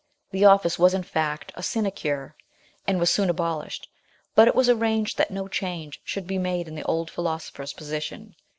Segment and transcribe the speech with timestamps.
[0.31, 2.35] The office was in fact a sinecure,
[2.87, 3.87] and was soon abolished;
[4.33, 8.33] but it was arranged that no change should be made in the old philosopher's position.